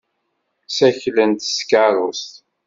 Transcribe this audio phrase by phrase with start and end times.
[0.67, 2.33] Ssaklen s tkeṛṛust.